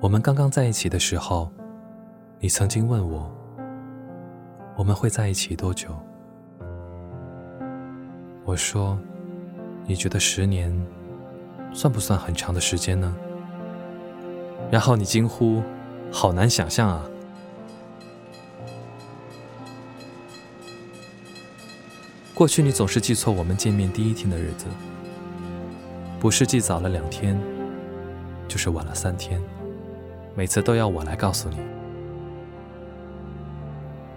[0.00, 1.50] 我们刚刚在一起的时候，
[2.38, 3.28] 你曾经问我，
[4.76, 5.88] 我们会在一起多久？
[8.44, 8.96] 我说，
[9.86, 10.72] 你觉得十年
[11.72, 13.12] 算不算很长的时间呢？
[14.70, 15.60] 然后你惊呼，
[16.12, 17.04] 好难想象啊！
[22.34, 24.66] 过去你总是记错我们见面第一天的日子，
[26.20, 27.36] 不是记早了两天，
[28.46, 29.42] 就是晚了三天，
[30.38, 31.56] 每次都要我来告诉你。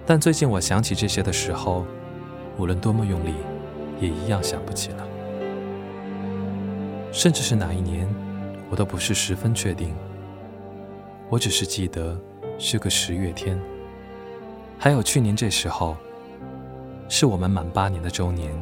[0.06, 1.84] 但最近我想起这些的时候，
[2.60, 3.34] 无论多么用力，
[4.00, 5.08] 也一样想不起了。
[7.12, 8.08] 甚至是哪一年，
[8.70, 9.96] 我都不是十分确定。
[11.28, 12.16] 我只是记得
[12.60, 13.60] 是个十月天，
[14.78, 15.98] 还有去年这时候。
[17.10, 18.54] 是我们满八年的周年。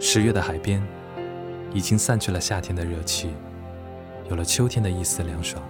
[0.00, 0.82] 十月的海边，
[1.72, 3.30] 已经散去了夏天的热气，
[4.28, 5.62] 有了秋天的一丝凉爽。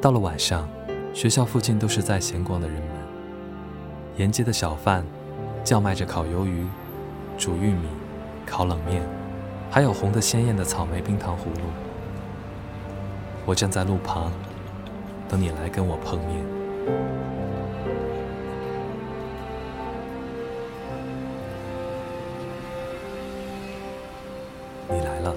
[0.00, 0.68] 到了晚上，
[1.12, 2.90] 学校附近都是在闲逛的人们。
[4.16, 5.04] 沿街的小贩
[5.64, 6.66] 叫卖着烤鱿鱼、
[7.36, 7.88] 煮玉米、
[8.46, 9.02] 烤冷面，
[9.70, 11.66] 还有红的鲜艳的草莓冰糖葫芦。
[13.44, 14.30] 我站在路旁，
[15.28, 16.44] 等你来跟我碰面。
[24.88, 25.34] 你来了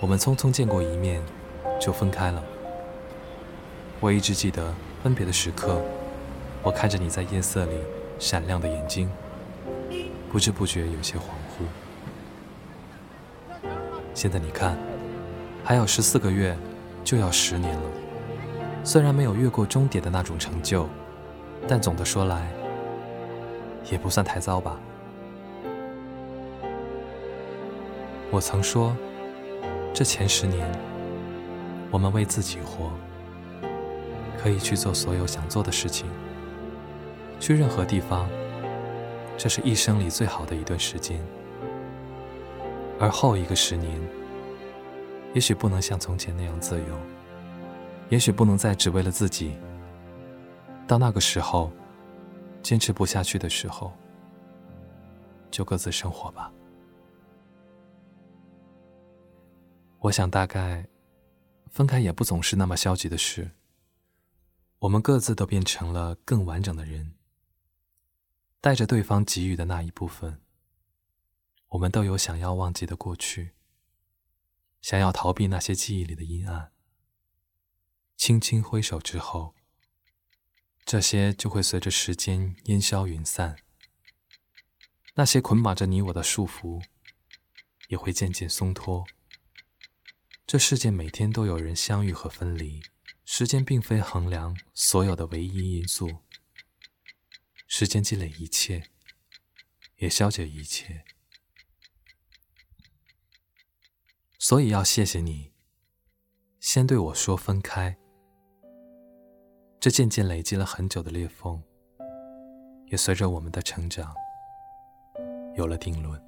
[0.00, 1.22] 我们匆匆见过一面，
[1.80, 2.42] 就分开了。
[4.02, 5.80] 我一直记得分别的时刻，
[6.60, 7.76] 我看着你在夜色里
[8.18, 9.08] 闪亮的眼睛，
[10.28, 11.62] 不知不觉有些恍惚。
[14.12, 14.76] 现在你看，
[15.62, 16.58] 还有十四个月，
[17.04, 17.82] 就要十年了。
[18.82, 20.88] 虽然没有越过终点的那种成就，
[21.68, 22.50] 但总的说来，
[23.88, 24.76] 也不算太糟吧。
[28.32, 28.96] 我曾说。
[29.94, 30.66] 这前十年，
[31.90, 32.90] 我们为自己活，
[34.42, 36.10] 可以去做所有想做的事情，
[37.38, 38.28] 去任何地方。
[39.38, 41.24] 这是一生里最好的一段时间。
[42.98, 44.00] 而后一个十年，
[45.32, 46.98] 也许不能像从前那样自由，
[48.08, 49.52] 也许不能再只为了自己。
[50.86, 51.70] 到那个时候，
[52.62, 53.92] 坚持不下去的时候，
[55.50, 56.52] 就各自生活吧。
[60.00, 60.84] 我想，大概
[61.70, 63.48] 分开也不总是那么消极的事。
[64.82, 67.14] 我们各自都变成了更完整的人，
[68.60, 70.42] 带着对方给予的那一部分。
[71.68, 73.52] 我们都有想要忘记的过去，
[74.80, 76.72] 想要逃避那些记忆里的阴暗。
[78.16, 79.54] 轻轻挥手之后，
[80.84, 83.56] 这些就会随着时间烟消云散。
[85.14, 86.82] 那些捆绑着你我的束缚，
[87.86, 89.06] 也会渐渐松脱。
[90.44, 92.82] 这世界每天都有人相遇和分离，
[93.34, 96.06] 时间并非衡量所有的唯一因素。
[97.66, 98.90] 时间积累一切，
[99.96, 101.02] 也消解一切。
[104.38, 105.50] 所以要谢谢你，
[106.60, 107.96] 先对我说分开。
[109.80, 111.62] 这渐渐累积了很久的裂缝，
[112.88, 114.14] 也随着我们的成长
[115.56, 116.22] 有了定论。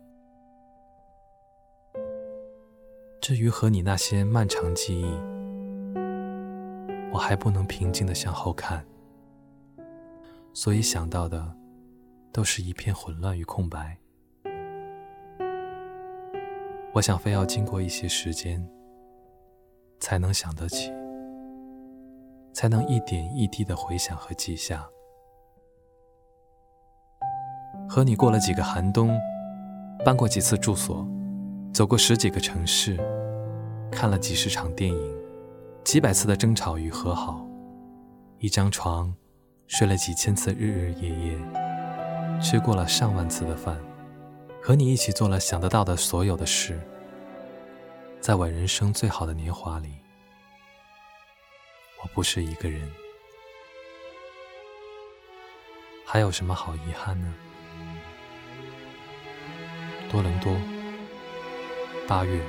[3.21, 5.44] 至于和你那些漫长记忆，
[7.15, 8.85] 我还不能平静的向后看，
[10.53, 11.57] 所以想到的
[12.33, 13.97] 都是一片混乱与空白。
[16.93, 18.69] 我想，非要经过一些时间，
[20.01, 20.93] 才能想得起，
[22.53, 24.85] 才能一点一滴的回想和记下。
[27.89, 29.17] 和你过了几个寒冬，
[30.05, 31.07] 搬过几次住所。
[31.73, 32.97] 走过十几个城市，
[33.93, 35.24] 看了几十场电影，
[35.85, 37.47] 几百次的争吵与和好，
[38.39, 39.15] 一张床
[39.67, 41.39] 睡了几千次日日夜夜，
[42.41, 43.79] 吃过了上万次的饭，
[44.63, 46.81] 和你一起做了想得到的所有的事，
[48.19, 49.99] 在我人生最好的年华里，
[52.03, 52.91] 我不是一个人，
[56.07, 57.35] 还有什么好遗憾呢？
[60.11, 60.57] 多伦多。
[62.07, 62.43] 八月，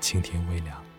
[0.00, 0.89] 晴天微凉。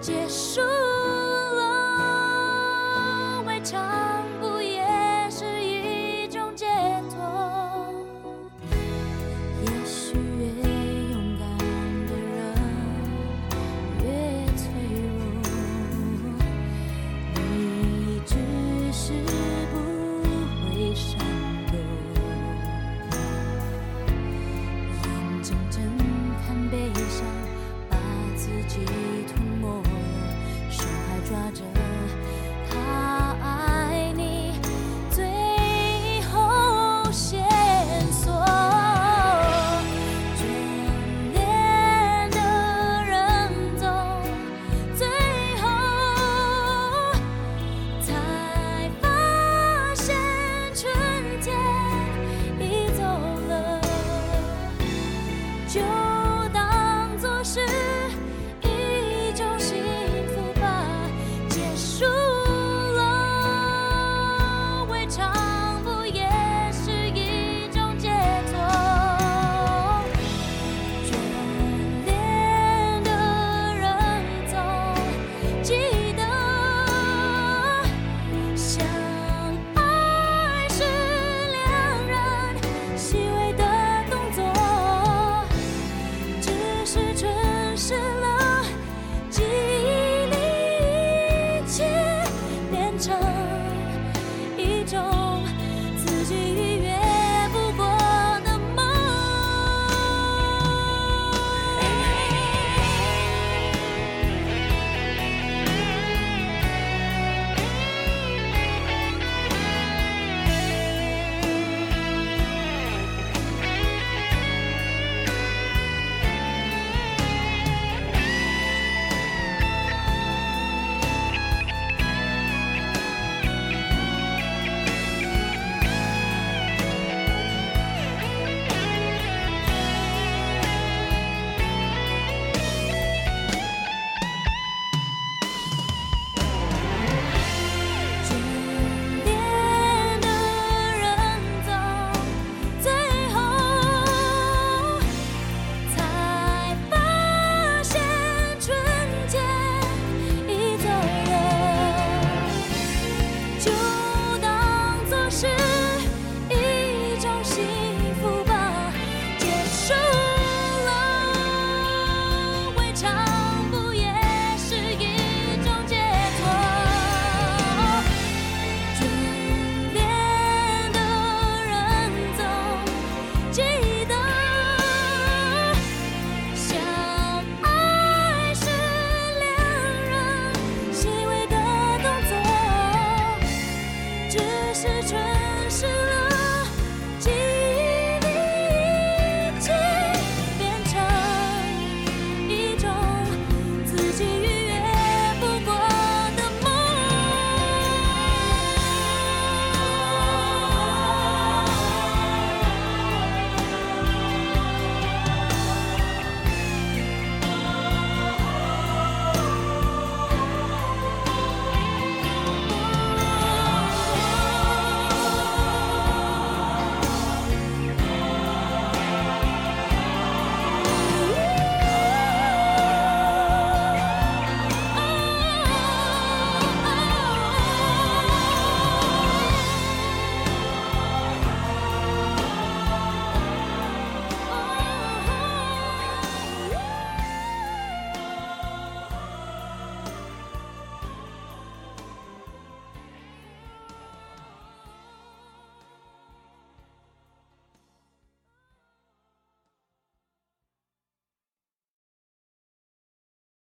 [0.00, 0.69] 结束。